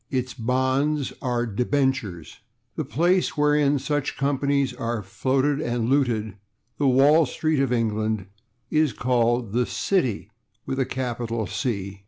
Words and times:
Its 0.09 0.33
bonds 0.33 1.13
are 1.21 1.45
/debentures/. 1.45 2.37
The 2.75 2.83
place 2.83 3.37
wherein 3.37 3.77
such 3.77 4.17
companies 4.17 4.73
are 4.73 5.03
floated 5.03 5.61
and 5.61 5.91
looted 5.91 6.37
the 6.79 6.87
Wall 6.87 7.27
Street 7.27 7.59
of 7.59 7.71
England 7.71 8.25
is 8.71 8.93
called 8.93 9.51
the 9.53 9.65
/City/, 9.65 10.29
with 10.65 10.79
a 10.79 10.85
capital 10.87 11.45
/C 11.45 11.99